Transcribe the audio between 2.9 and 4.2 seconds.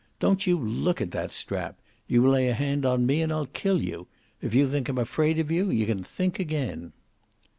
me and I'll kill you.